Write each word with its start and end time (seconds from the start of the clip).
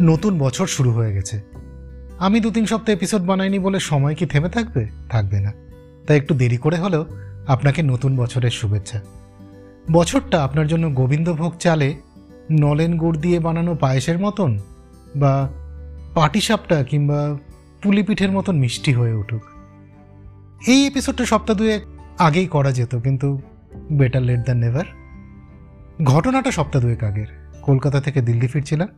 নতুন 0.00 0.38
বছর 0.38 0.66
শুরু 0.66 0.92
হয়ে 0.92 1.14
গেছে। 1.14 1.40
আমি 2.18 2.40
দু 2.40 2.50
তিন 2.50 2.66
সপ্তাহ 2.66 2.96
এপিসোড 2.96 3.22
বানাইনি 3.22 3.58
বলে 3.58 3.80
সময় 3.80 4.14
কি 4.14 4.26
থেমে 4.26 4.48
থাকবে? 4.48 4.88
থাকবে 5.08 5.40
না। 5.40 5.52
তাই 6.06 6.16
একটু 6.16 6.34
দেরি 6.34 6.56
করে 6.56 6.76
হলেও 6.76 7.06
আপনাকে 7.46 7.82
নতুন 7.82 8.16
বছরের 8.16 8.50
শুভেচ্ছা। 8.50 9.00
বছরটা 9.92 10.44
আপনার 10.44 10.66
জন্য 10.66 10.90
গোবিন্দভোগ 10.90 11.56
চালে 11.56 11.94
নলেন 12.50 12.98
গুড় 12.98 13.18
দিয়ে 13.18 13.40
বানানো 13.40 13.74
পায়েসের 13.74 14.18
মতন 14.18 14.58
বা 15.16 15.48
পাটিসাপটা 16.14 16.82
কিংবা 16.82 17.38
পুলিপিঠের 17.82 18.32
মতন 18.32 18.58
মিষ্টি 18.58 18.92
হয়ে 18.92 19.12
উঠুক। 19.12 19.42
এই 20.68 20.86
এপিসোডটা 20.86 21.24
সপ্তাহ 21.24 21.56
দুয়েক 21.56 21.82
আগেই 22.18 22.46
করা 22.46 22.72
যেত, 22.72 22.96
কিন্তু 22.96 23.40
বেটার 23.92 24.22
লেট 24.22 24.40
দ্যান 24.40 24.58
নেভার 24.58 24.84
ঘটনাটা 26.04 26.50
সপ্তাহ 26.50 26.82
দুয়েক 26.82 27.04
আগের। 27.04 27.26
কলকাতা 27.62 28.00
থেকে 28.00 28.20
দিল্লি 28.20 28.46
ফিরছিলাম। 28.46 28.88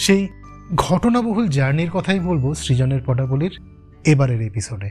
সেই 0.00 0.28
ঘটনাবহুল 0.74 1.48
জার্নির 1.48 1.90
কথাই 1.90 2.20
বলব 2.20 2.54
সৃজনের 2.54 3.00
পটাবলির 3.06 3.58
এবারের 4.06 4.42
এপিসোডে 4.42 4.90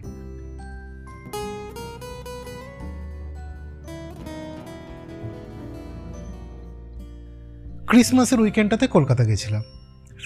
ক্রিসমাসের 7.86 8.42
উইকেন্ডটাতে 8.42 8.88
কলকাতা 8.88 9.24
গেছিলাম। 9.24 9.62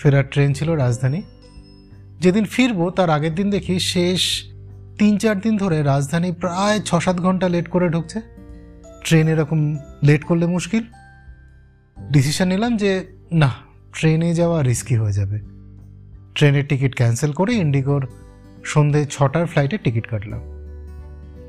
ফেরার 0.01 0.29
ট্রেন 0.29 0.53
ছিল 0.53 0.71
রাজধানী। 0.71 1.21
যেদিন 2.19 2.45
ফিরবো, 2.45 2.89
তার 2.89 3.09
আগের 3.09 3.35
দিন 3.35 3.49
দেখি 3.49 3.79
শেষ 3.79 4.43
তিন 4.97 5.17
চার 5.17 5.39
দিন 5.39 5.57
ধরে 5.57 5.83
রাজধানী 5.83 6.31
প্রায় 6.31 6.79
ছ 6.79 6.95
সাত 6.95 7.17
ঘণ্টা 7.17 7.49
লেট 7.49 7.67
করে 7.67 7.89
ঢুকছে। 7.89 8.21
ট্রেন 9.03 9.27
এরকম 9.27 9.77
লেট 10.03 10.23
করলে 10.23 10.45
মুশকিল। 10.45 10.83
ডিসিশন 12.11 12.47
নিলাম 12.47 12.77
যে, 12.77 13.05
না 13.31 13.72
ট্রেনে 13.93 14.33
যাওয়া 14.33 14.63
রিস্কি 14.63 14.95
হয়ে 14.95 15.13
যাবে। 15.13 15.39
ট্রেনের 16.35 16.67
টিকিট 16.67 16.95
ক্যান্সেল 16.95 17.31
করে 17.31 17.53
ইন্ডিগোর 17.53 18.07
সন্ধে 18.63 19.05
ছটার 19.05 19.45
ফ্লাইটে 19.45 19.77
টিকিট 19.77 20.07
কাটলাম। 20.07 20.41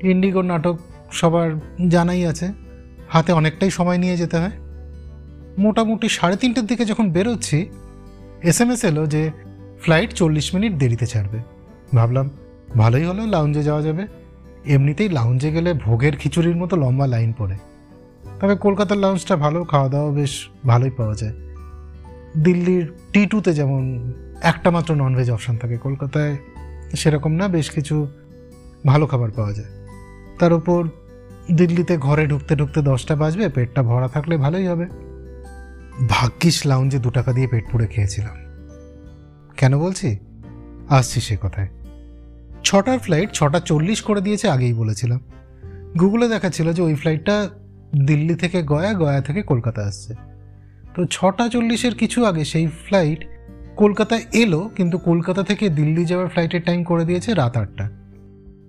ইন্ডিগোর 0.03 0.45
নাটক 0.45 0.79
সবার 1.11 1.51
জানাই 1.89 2.25
আছে। 2.25 2.53
হাতে 3.09 3.31
অনেকটাই 3.31 3.69
সময় 3.69 3.97
নিয়ে 3.97 4.17
যেতে 4.17 4.37
হয়। 4.37 4.51
মোটামুটি 5.57 6.09
সাড়ে 6.09 6.35
তিনটের 6.35 6.65
দিকে 6.65 6.85
যখন 6.85 7.11
বেরোচ্ছি 7.11 7.69
এস 8.43 8.61
এম 8.61 8.71
এস 8.71 8.83
এলো 8.83 9.05
যে 9.05 9.31
ফ্লাইট 9.81 10.13
চল্লিশ 10.13 10.55
মিনিট 10.55 10.73
দেরিতে 10.73 11.05
ছাড়বে। 11.05 11.39
ভাবলাম, 11.95 12.29
ভালোই 12.77 13.03
হলো 13.03 13.25
লাউঞ্জে 13.25 13.63
যাওয়া 13.63 13.81
যাবে। 13.81 14.07
এমনিতেই 14.65 15.09
লাউঞ্জে 15.09 15.51
গেলে 15.51 15.73
ভোগের 15.73 16.17
খিচুড়ির 16.17 16.55
মতো 16.55 16.75
লম্বা 16.75 17.07
লাইন 17.07 17.33
পড়ে। 17.37 17.57
তবে 18.39 18.55
কলকাতার 18.55 18.97
লাউঞ্জটা 18.97 19.35
ভালো 19.35 19.63
খাওয়া 19.63 19.89
দাওয়া 19.89 20.11
বেশ 20.11 20.47
ভালোই 20.65 20.89
পাওয়া 20.89 21.15
যায়। 21.15 21.44
দিল্লির 22.43 22.91
টি 23.13 23.25
টুতে 23.25 23.53
যেমন 23.53 24.13
একটা 24.41 24.71
মাত্র 24.71 24.95
ননভেজ 24.95 25.31
অপশান 25.31 25.57
থাকে, 25.57 25.77
কলকাতায় 25.77 26.37
সেরকম 26.95 27.31
না, 27.31 27.47
বেশ 27.47 27.69
কিছু 27.69 28.07
ভালো 28.85 29.07
খাবার 29.07 29.31
পাওয়া 29.31 29.53
যায়। 29.53 29.69
তার 30.39 30.53
উপর 30.53 30.87
দিল্লিতে 31.51 31.97
ঘরে 31.97 32.27
ঢুকতে 32.27 32.55
ঢুকতে 32.55 32.81
দশটা 32.81 33.15
বাজবে, 33.15 33.49
পেটটা 33.49 33.83
ভরা 33.83 34.07
থাকলে 34.07 34.37
ভালোই 34.37 34.67
হবে। 34.67 34.85
ভাগ্যিস 36.09 36.65
লাউঞ্জে 36.65 36.99
দু 36.99 37.09
টাকা 37.09 37.33
দিয়ে 37.33 37.47
পেট 37.47 37.71
পুড়ে 37.71 37.87
খেয়েছিলাম। 37.87 38.35
কেন 39.57 39.79
বলছি? 39.79 40.17
আসছি 40.89 41.21
সে 41.21 41.37
কথায়। 41.41 41.67
ছটার 42.63 42.99
ফ্লাইট 42.99 43.31
ছটা 43.31 43.59
চল্লিশ 43.59 44.01
করে 44.01 44.21
দিয়েছে 44.21 44.49
আগেই 44.49 44.73
বলেছিলাম। 44.73 45.19
গুগলে 45.99 46.27
দেখাচ্ছিল 46.27 46.73
যে 46.73 46.81
ওই 46.81 46.95
ফ্লাইটটা 46.95 47.49
দিল্লি 48.05 48.35
থেকে 48.35 48.63
গয়া 48.63 48.93
গয়া 48.93 49.21
থেকে 49.21 49.41
কলকাতা 49.41 49.81
আসছে। 49.81 50.13
তো 50.95 51.05
ছটা 51.05 51.49
চল্লিশের 51.49 51.95
কিছু 51.95 52.25
আগে 52.25 52.45
সেই 52.45 52.67
ফ্লাইট 52.67 53.25
কলকাতা 53.75 54.19
এলো, 54.33 54.69
কিন্তু 54.75 54.97
কলকাতা 54.97 55.43
থেকে 55.43 55.69
দিল্লি 55.69 56.05
যাওয়ার 56.05 56.27
ফ্লাইটের 56.27 56.61
টাইম 56.61 56.83
করে 56.83 57.05
দিয়েছে 57.05 57.33
রাত 57.33 57.57
আটটা। 57.57 57.89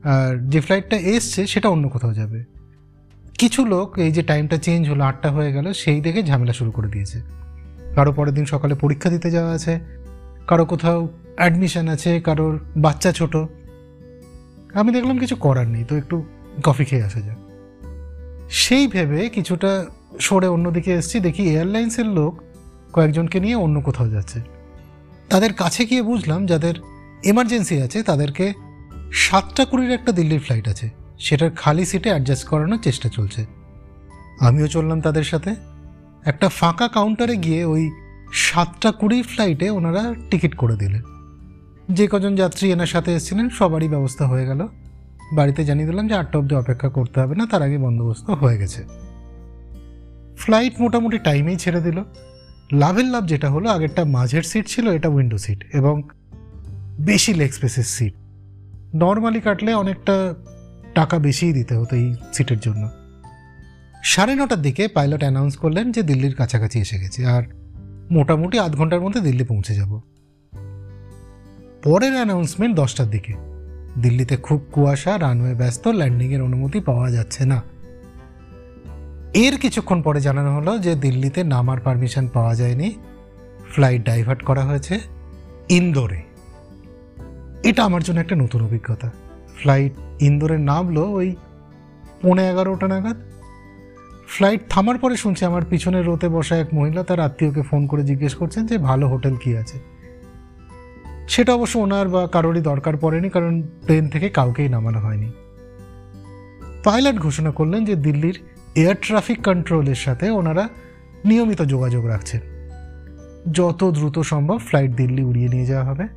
আর 0.05 0.49
যে 0.49 0.61
ফ্লাইটটা 0.61 0.97
এসছে, 0.97 1.47
সেটা 1.47 1.69
অন্য 1.69 1.89
কোথাও 1.89 2.15
যাবে। 2.15 2.45
কিছু 3.39 3.65
লোক 3.65 3.99
এই 3.99 4.13
যে 4.13 4.23
টাইমটা 4.23 4.59
চেঞ্জ 4.59 4.91
হলো, 4.91 5.05
আটটা 5.05 5.31
হয়ে 5.31 5.53
গেল, 5.53 5.73
সেই 5.73 6.01
দেখে 6.01 6.23
ঝামেলা 6.23 6.53
শুরু 6.53 6.71
করে 6.71 6.89
দিয়েছে। 6.89 7.21
কারও 7.95 8.13
পরের 8.13 8.35
দিন 8.35 8.45
সকালে 8.45 8.75
পরীক্ষা 8.75 9.11
দিতে 9.11 9.31
যাওয়া 9.31 9.53
আছে, 9.53 9.81
কারও 10.47 10.65
কোথাও 10.65 11.09
অ্যাডমিশান 11.37 11.89
আছে, 11.89 12.21
কারোর 12.21 12.59
বাচ্চা 12.77 13.13
ছোট। 13.13 13.37
আমি 14.75 14.93
দেখলাম 14.93 15.19
কিছু 15.19 15.37
করার 15.37 15.69
নেই, 15.69 15.85
তো 15.85 15.97
একটু 15.97 16.25
কফি 16.65 16.85
খেয়ে 16.85 17.03
আসা 17.03 17.21
যাক। 17.21 17.39
সেই 18.49 18.87
ভেবে 18.87 19.29
কিছুটা 19.29 19.87
সরে 20.21 20.47
অন্যদিকে 20.47 20.93
এসছি, 20.93 21.21
দেখি 21.21 21.43
এয়ারলাইন্সের 21.43 22.07
লোক 22.07 22.41
কয়েকজনকে 22.93 23.41
নিয়ে 23.41 23.55
অন্য 23.55 23.81
কোথাও 23.81 24.09
যাচ্ছে। 24.09 24.41
তাদের 25.31 25.53
কাছে 25.53 25.85
গিয়ে 25.85 26.03
বুঝলাম 26.03 26.47
যাদের 26.47 26.75
এমার্জেন্সি 27.25 27.83
আছে, 27.83 28.03
তাদেরকে 28.03 28.53
সাতটা 29.13 29.65
কুড়ির 29.65 29.91
একটা 29.91 30.13
দিল্লির 30.13 30.41
ফ্লাইট 30.41 30.69
আছে। 30.69 30.91
সেটার 31.19 31.51
খালি 31.51 31.85
সিটে 31.85 32.11
অ্যাডজাস্ট 32.11 32.45
করানোর 32.45 32.79
চেষ্টা 32.79 33.09
চলছে। 33.09 33.47
আমিও 34.41 34.67
চললাম 34.67 35.01
তাদের 35.01 35.25
সাথে। 35.25 35.55
একটা 36.25 36.49
ফাঁকা 36.49 36.89
কাউন্টারে 36.89 37.37
গিয়ে 37.37 37.65
ওই 37.65 37.91
সাতটা 38.33 38.93
কুড়ি 38.93 39.23
ফ্লাইটে 39.23 39.71
ওনারা 39.71 40.15
টিকিট 40.31 40.55
করে 40.55 40.77
দিলেন। 40.77 41.03
যে 41.91 42.09
কজন 42.13 42.35
যাত্রী 42.35 42.73
এনার 42.73 42.87
সাথে 42.87 43.15
এসেছিলেন, 43.15 43.49
সবারই 43.49 43.89
ব্যবস্থা 43.89 44.27
হয়ে 44.27 44.47
গেল। 44.47 44.69
বাড়িতে 45.33 45.65
জানিয়ে 45.65 45.87
দিলাম 45.87 46.09
যে 46.09 46.15
আটটা 46.15 46.39
অবধি 46.39 46.55
অপেক্ষা 46.55 46.89
করতে 46.89 47.21
হবে 47.21 47.35
না, 47.35 47.47
তার 47.47 47.63
আগে 47.63 47.79
বন্দোবস্ত 47.79 48.31
হয়ে 48.31 48.59
গেছে। 48.59 49.06
ফ্লাইট 50.37 50.81
মোটামুটি 50.81 51.19
টাইমেই 51.19 51.57
ছেড়ে 51.57 51.81
দিল। 51.81 52.03
লাভের 52.73 53.05
লাভ 53.05 53.27
যেটা 53.27 53.51
হলো, 53.51 53.71
আগেরটা 53.71 54.05
মাঝের 54.05 54.43
সিট 54.43 54.67
ছিল, 54.67 54.91
এটা 54.91 55.09
উইন্ডো 55.09 55.39
সিট 55.39 55.65
এবং 55.75 56.03
বেশি 57.01 57.35
লেগ 57.35 57.53
স্পেসের 57.53 57.85
সিট। 57.85 58.15
নর্মালি 58.95 59.41
কাটলে 59.41 59.75
অনেকটা 59.75 60.35
টাকা 60.95 61.19
বেশিই 61.19 61.53
দিতে 61.53 61.75
হতো 61.75 61.97
এই 61.97 62.15
সিটের 62.33 62.59
জন্য। 62.61 62.89
সাড়ে 64.05 64.35
নটার 64.35 64.63
দিকে 64.63 64.89
পাইলট 64.89 65.21
অ্যানাউন্স 65.21 65.57
করলেন 65.57 65.93
যে 65.93 66.03
দিল্লির 66.03 66.35
কাছাকাছি 66.35 66.81
এসে 66.81 66.99
গেছে 66.99 67.27
আর 67.27 67.43
মোটামুটি 68.11 68.59
আধ 68.59 68.77
ঘণ্টার 68.77 69.01
মধ্যে 69.01 69.21
দিল্লি 69.21 69.45
পৌঁছে 69.45 69.75
যাব। 69.75 70.01
পরের 71.85 72.15
অ্যানাউন্সমেন্ট 72.15 72.77
দশটার 72.77 73.11
দিকে। 73.11 73.33
দিল্লিতে 74.03 74.37
খুব 74.37 74.67
কুয়াশা 74.73 75.19
রানওয়ে 75.19 75.55
ব্যস্ত 75.55 75.89
ল্যান্ডিংয়ের 75.89 76.43
অনুমতি 76.43 76.81
পাওয়া 76.81 77.11
যাচ্ছে 77.11 77.47
না। 77.47 77.63
এর 79.37 79.59
কিছুক্ষণ 79.59 80.03
পরে 80.03 80.21
জানানো 80.21 80.55
হলো 80.55 80.79
যে 80.79 80.95
দিল্লিতে 80.95 81.45
নামার 81.45 81.81
পারমিশন 81.81 82.29
পাওয়া 82.29 82.55
যায়নি। 82.55 82.95
ফ্লাইট 83.71 84.03
ডাইভার্ট 84.03 84.43
করা 84.43 84.65
হয়েছে 84.65 85.01
ইন্দোরে। 85.69 86.23
এটা 87.65 87.85
আমার 87.85 88.03
জন্য 88.03 88.21
একটা 88.21 88.37
নতুন 88.37 88.65
অভিজ্ঞতা। 88.65 89.11
ফ্লাইট 89.57 89.93
ইন্দোরে 90.21 90.59
নামলো 90.59 91.11
ওই 91.13 91.37
পৌনে 92.23 92.49
এগারোটা 92.49 92.89
নাগাদ। 92.89 93.17
ফ্লাইট 94.29 94.61
থামার 94.69 94.99
পরে 94.99 95.17
শুনছি 95.17 95.45
আমার 95.45 95.63
পিছনে 95.71 96.03
রোতে 96.03 96.29
বসা 96.29 96.57
এক 96.57 96.75
মহিলা 96.75 97.03
তার 97.03 97.21
আত্মীয়কে 97.21 97.63
ফোন 97.63 97.87
করে 97.87 98.03
জিজ্ঞেস 98.03 98.35
করছেন 98.35 98.67
যে 98.67 98.79
ভালো 98.79 99.09
হোটেল 99.09 99.37
কি 99.37 99.57
আছে। 99.57 99.79
সেটা 101.29 101.55
অবশ্য 101.55 101.79
ওনার 101.79 102.09
বা 102.09 102.27
কারোরই 102.27 102.61
দরকার 102.61 102.97
পড়েনি 102.97 103.31
কারণ 103.31 103.63
প্লেন 103.63 104.09
থেকে 104.09 104.29
কাউকেই 104.29 104.69
নামানো 104.69 105.01
হয়নি। 105.01 105.33
পাইলট 106.85 107.19
ঘোষণা 107.19 107.51
করলেন 107.51 107.85
যে 107.85 107.95
দিল্লির 107.95 108.43
এয়ার 108.77 108.95
ট্রাফিক 109.01 109.45
কন্ট্রোলের 109.45 109.95
সাথে 109.95 110.31
ওনারা 110.31 110.69
নিয়মিত 111.25 111.63
যোগাযোগ 111.63 112.07
রাখছেন। 112.07 112.41
যত 113.53 113.91
দ্রুত 113.91 114.19
সম্ভব 114.19 114.59
ফ্লাইট 114.59 114.91
দিল্লি 114.91 115.23
উড়িয়ে 115.23 115.49
নিয়ে 115.49 115.67
যাওয়া 115.67 115.85
হবে। 115.85 116.09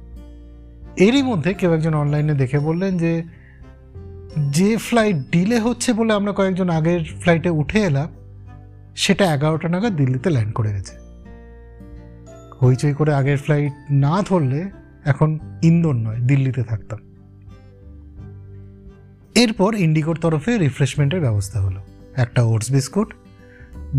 এরই 0.98 1.22
মধ্যে 1.22 1.54
কেউ 1.54 1.74
একজন 1.74 1.94
অনলাইনে 1.94 2.34
দেখে 2.34 2.60
বললেন 2.60 2.98
যে 2.98 3.24
যে 4.52 4.78
ফ্লাইট 4.78 5.16
ডিলে 5.32 5.60
হচ্ছে 5.60 5.94
বলে 5.94 6.14
আমরা 6.14 6.32
কয়েকজন 6.32 6.70
আগের 6.70 7.02
ফ্লাইটে 7.22 7.50
উঠে 7.50 7.80
এলাম, 7.80 8.08
সেটা 8.96 9.34
এগারোটা 9.34 9.70
নাগাদ 9.70 9.96
দিল্লিতে 9.96 10.30
ল্যান্ড 10.30 10.54
করে 10.54 10.74
গেছে। 10.74 10.96
হইচই 12.66 12.94
করে 12.94 13.14
আগের 13.14 13.38
ফ্লাইট 13.38 13.74
না 13.92 14.22
ধরলে 14.22 14.72
এখন 15.06 15.40
ইন্দোর 15.62 15.96
নয়, 15.96 16.18
দিল্লিতে 16.18 16.64
থাকতাম। 16.64 17.00
এরপর 19.36 19.76
ইন্ডিগোর 19.76 20.16
তরফে 20.16 20.58
রিফ্রেশমেন্টের 20.58 21.22
ব্যবস্থা 21.22 21.62
হলো। 21.62 21.82
একটা 22.20 22.42
ওটস 22.44 22.72
বিস্কুট, 22.72 23.10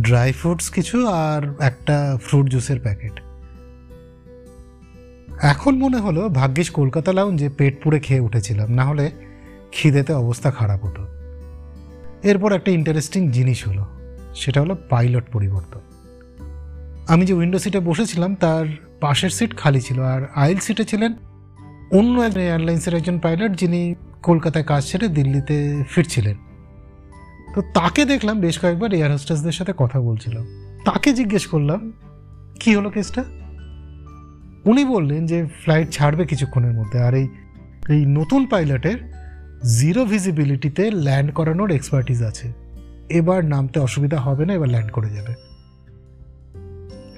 ড্রাই 0.00 0.32
ফ্রুটস 0.32 0.70
কিছু 0.70 0.96
আর 1.06 1.42
একটা 1.60 1.96
ফ্রুট 2.22 2.46
জুসের 2.46 2.80
প্যাকেট। 2.80 3.14
এখন 5.42 5.72
মনে 5.78 5.98
হলো 5.98 6.22
ভাগ্যিস 6.28 6.70
কলকাতা 6.70 7.12
লাউঞ্জে 7.12 7.48
পেট 7.48 7.74
পুড়ে 7.82 7.98
খেয়ে 7.98 8.20
উঠেছিলাম, 8.20 8.68
না 8.72 8.84
হলে 8.84 9.10
খিদেতে 9.72 10.12
অবস্থা 10.12 10.50
খারাপ 10.50 10.80
হতো। 10.84 11.02
এরপর 12.22 12.52
একটা 12.52 12.70
ইন্টারেস্টিং 12.70 13.30
জিনিস 13.30 13.68
হলো, 13.68 13.84
সেটা 14.34 14.58
হলো 14.60 14.74
পাইলট 14.88 15.26
পরিবর্তন। 15.32 15.82
আমি 17.08 17.26
যে 17.26 17.34
উইন্ডো 17.34 17.58
সিটে 17.58 17.80
বসেছিলাম, 17.80 18.30
তার 18.34 18.66
পাশের 19.00 19.30
সিট 19.30 19.52
খালি 19.56 19.80
ছিল 19.80 19.98
আর 20.02 20.20
আইল 20.34 20.58
সিটে 20.58 20.84
ছিলেন 20.84 21.12
অন্য 21.90 22.14
একজন 22.20 22.40
এয়ারলাইন্সের 22.40 22.94
একজন 22.94 23.16
পাইলট 23.18 23.52
যিনি 23.52 23.80
কলকাতায় 24.22 24.64
কাজ 24.64 24.82
ছেড়ে 24.86 25.06
দিল্লিতে 25.08 25.56
ফিরছিলেন। 25.88 26.36
তো 27.54 27.62
তাকে 27.62 28.04
দেখলাম, 28.04 28.40
বেশ 28.40 28.58
কয়েকবার 28.58 28.94
এয়ার 28.94 29.12
হোস্টেসদের 29.12 29.52
সাথে 29.52 29.72
কথা 29.76 30.00
বলছিল। 30.00 30.38
তাকে 30.84 31.12
জিজ্ঞেস 31.12 31.46
করলাম, 31.46 31.92
কি 32.60 32.76
হলো 32.76 32.90
কেসটা 32.90 33.24
উনি 34.64 34.84
বললেন 34.84 35.26
যে 35.26 35.46
ফ্লাইট 35.62 35.90
ছাড়বে 35.90 36.26
কিছুক্ষণের 36.26 36.72
মধ্যে 36.72 36.98
আর 36.98 37.14
এই 37.14 37.28
এই 37.88 38.06
নতুন 38.06 38.46
পাইলটের 38.46 38.98
জিরো 39.78 40.04
ভিজিবিলিটিতে 40.04 40.90
ল্যান্ড 40.90 41.32
করানোর 41.32 41.70
এক্সপার্টিস 41.70 42.22
আছে। 42.22 42.52
এবার 43.08 43.44
নামতে 43.44 43.80
অসুবিধা 43.80 44.20
হবে 44.20 44.46
না, 44.46 44.52
এবার 44.54 44.68
ল্যান্ড 44.68 44.90
করে 44.90 45.10
যাবে। 45.10 45.34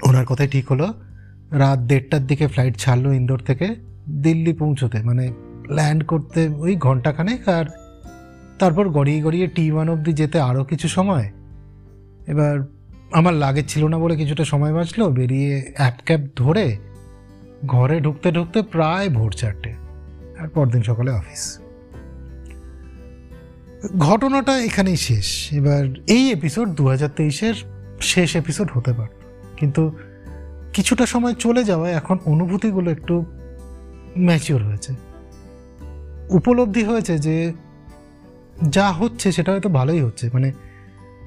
ওনার 0.08 0.26
কথাই 0.26 0.48
ঠিক 0.48 0.72
হলো। 0.72 0.94
রাত 1.50 1.78
দেড়টার 1.78 2.26
দিকে 2.26 2.46
ফ্লাইট 2.46 2.76
ছাড়লো 2.76 3.12
ইন্দোর 3.12 3.38
থেকে 3.38 3.74
দিল্লি 4.08 4.52
পৌঁছতে। 4.52 5.02
মানে 5.02 5.32
ল্যান্ড 5.70 6.04
করতে 6.04 6.48
ওই 6.48 6.76
ঘন্টাখানেক 6.76 7.48
আর 7.48 7.64
তারপর 8.62 8.84
গড়িয়ে 8.88 9.20
গড়িয়ে 9.22 9.46
টি 9.46 9.64
ওয়ান 9.72 9.88
অবধি 9.88 10.12
যেতে 10.12 10.40
আরও 10.40 10.62
কিছু 10.64 10.88
সময়? 10.88 11.26
এবার 12.26 12.54
আমার 13.12 13.34
লাগেজ 13.34 13.66
ছিল 13.68 13.82
না 13.86 13.98
বলে 13.98 14.14
কিছুটা 14.16 14.44
সময় 14.44 14.72
বাঁচলো, 14.74 15.04
বেরিয়ে 15.10 15.72
অ্যাপ 15.76 15.96
ক্যাব 16.04 16.22
ধরে 16.36 16.66
ঘরে 17.66 17.96
ঢুকতে 18.00 18.28
ঢুকতে 18.32 18.58
প্রায় 18.62 19.08
ভোর 19.08 19.32
চারটে, 19.32 19.70
আর 20.38 20.48
পরদিন 20.48 20.82
সকালে 20.82 21.10
অফিস। 21.10 21.42
ঘটনাটা 23.98 24.54
এখানেই 24.58 24.96
শেষ। 24.96 25.28
এবার 25.52 25.82
এই 26.08 26.24
এপিসোড 26.30 26.68
দু 26.68 26.84
হাজার 26.88 27.10
তেইশের 27.16 27.56
শেষ 28.00 28.30
এপিসোড 28.36 28.68
হতে 28.74 28.92
পারত। 28.92 29.16
কিন্তু 29.56 29.82
কিছুটা 30.72 31.04
সময় 31.06 31.34
চলে 31.34 31.62
যাওয়ায় 31.64 31.94
এখন 31.94 32.16
অনুভূতিগুলো 32.24 32.88
একটু 32.90 33.14
ম্যাচিওর 34.18 34.62
হয়েছে। 34.64 34.92
উপলব্ধি 36.30 36.82
হয়েছে 36.84 37.14
যে 37.18 37.36
যা 38.69 38.87
হচ্ছে 38.91 39.27
সেটা 39.31 39.49
হয়তো 39.51 39.69
ভালোই 39.69 40.01
হচ্ছে 40.01 40.25
মানে 40.33 40.49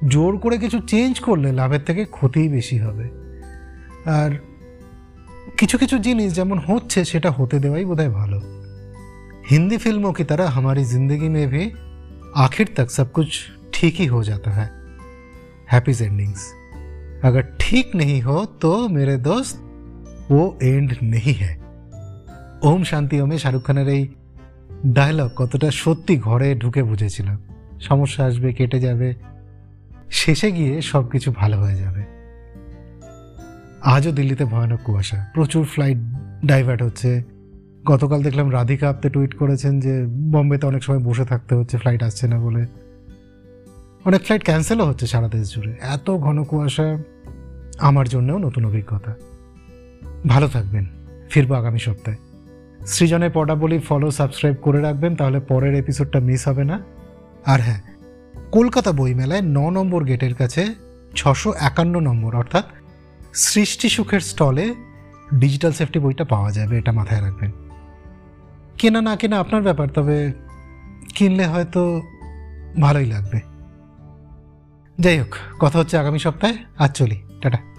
জোর 0.07 0.33
করে 0.37 0.57
কিছু 0.57 0.77
চেঞ্জ 0.87 1.13
করলে 1.19 1.49
লাভের 1.51 1.83
থেকে 1.85 2.03
ক্ষতিই 2.05 2.49
বেশি 2.49 2.77
হবে 2.77 3.05
আর 4.05 4.31
কিছু 5.57 5.75
কিছু 5.77 5.95
জিনিস 5.97 6.29
যেমন 6.35 6.57
হচ্ছে 6.59 6.99
সেটা 7.05 7.29
হতে 7.31 7.57
দেওয়াই 7.59 7.85
বোধহয় 7.85 8.09
ভালো 8.09 8.39
हिंदी 9.49 9.77
फिल्मों 9.77 10.13
की 10.13 10.23
तरह 10.23 10.47
हमारी 10.49 10.83
जिंदगी 10.85 11.29
में 11.29 11.47
भी 11.47 11.63
आखिर 12.35 12.67
तक 12.77 12.87
सब 12.89 13.07
कुछ 13.11 13.29
ठीक 13.73 13.95
ही 13.95 14.05
हो 14.05 14.23
जाता 14.23 14.51
है 14.51 14.67
हैप्पी 15.71 15.93
एंडिंग्स 16.05 16.43
अगर 17.23 17.41
ठीक 17.61 17.95
नहीं 17.95 18.21
हो 18.21 18.45
तो 18.61 18.71
मेरे 18.89 19.15
दोस्त 19.19 19.55
वो 20.31 20.43
एंड 20.63 20.89
नहीं 21.03 21.35
है 21.35 21.53
ওম 22.63 22.81
শান্তি 22.83 23.15
ওমে 23.21 23.37
শাহরুখ 23.37 23.63
খানের 23.63 23.87
এই 23.87 24.01
ডায়লগ 24.86 25.30
কতটা 25.36 25.70
সত্যি 25.70 26.18
ঘরে 26.18 26.54
ঢুকে 26.54 26.82
বুঝেছিলাম 26.82 27.38
সমস্যা 27.80 28.24
আসবে, 28.24 28.52
কেটে 28.52 28.80
যাবে। 28.80 29.14
শেষে 30.10 30.52
গিয়ে 30.52 30.82
সব 30.82 31.10
কিছু 31.10 31.32
ভালো 31.36 31.60
হয়ে 31.60 31.76
যাবে। 31.76 32.04
আজও 33.82 34.12
দিল্লিতে 34.12 34.44
ভয়ানক 34.44 34.80
কুয়াশা। 34.84 35.26
প্রচুর 35.34 35.64
ফ্লাইট 35.64 35.98
ডাইভার্ট 36.46 36.82
হচ্ছে। 36.82 37.22
গতকাল 37.86 38.22
দেখলাম 38.22 38.52
রাধিকা 38.52 38.90
আপতে 38.90 39.10
টুইট 39.10 39.34
করেছেন 39.34 39.80
যে, 39.80 40.06
বম্বেতে 40.06 40.66
অনেক 40.66 40.82
সময় 40.82 40.98
বসে 40.98 41.24
থাকতে 41.24 41.54
হচ্ছে, 41.54 41.78
ফ্লাইট 41.78 42.02
আসছে 42.02 42.28
না 42.28 42.40
বলে। 42.40 42.66
অনেক 44.04 44.22
ফ্লাইট 44.22 44.44
ক্যান্সেলও 44.44 44.84
হচ্ছে 44.84 45.06
সারা 45.06 45.28
দেশ 45.28 45.54
জুড়ে। 45.54 45.74
এত 45.80 46.10
ঘন 46.10 46.44
কুয়াশা 46.44 47.02
আমার 47.78 48.08
জন্যও 48.08 48.38
নতুন 48.38 48.64
অভিজ্ঞতা। 48.64 49.14
ভালো 50.26 50.48
থাকবেন। 50.48 50.86
ফিরবো 51.30 51.54
আগামী 51.54 51.78
সপ্তাহে। 51.78 52.25
সৃজনের 52.86 53.30
পড়া 53.34 53.54
বলি 53.54 53.78
ফলো 53.78 54.10
সাবস্ক্রাইব 54.10 54.56
করে 54.62 54.80
রাখবেন, 54.80 55.16
তাহলে 55.16 55.40
পরের 55.40 55.74
এপিসোডটা 55.74 56.20
মিস 56.20 56.48
হবে 56.48 56.64
না। 56.64 56.80
আর 57.46 57.60
হ্যাঁ 57.60 57.80
কলকাতা 58.52 58.92
বইমেলায় 58.92 59.42
ন 59.42 59.70
নম্বর 59.70 60.04
গেটের 60.04 60.34
কাছে 60.34 60.74
ছশো 61.14 61.54
একান্ন 61.60 62.00
নম্বর, 62.00 62.36
অর্থাৎ 62.36 62.64
সৃষ্টি 63.34 63.88
সুখের 63.88 64.20
স্টলে 64.20 64.74
ডিজিটাল 65.34 65.72
সেফটি 65.72 65.98
বইটা 65.98 66.24
পাওয়া 66.24 66.50
যাবে, 66.52 66.78
এটা 66.78 66.92
মাথায় 66.92 67.20
রাখবেন। 67.20 67.50
কেনা 68.78 69.00
না 69.00 69.16
কেনা 69.16 69.40
আপনার 69.40 69.62
ব্যাপার, 69.62 69.88
তবে 69.88 70.32
কিনলে 71.14 71.44
হয়তো 71.46 72.02
ভালোই 72.80 73.06
লাগবে। 73.06 73.40
যাই 74.98 75.18
হোক, 75.18 75.32
কথা 75.60 75.78
হচ্ছে 75.78 75.98
আগামী 75.98 76.18
সপ্তাহে 76.18 76.56
আর 76.78 76.88
চলি, 76.88 77.22
টাটা। 77.42 77.75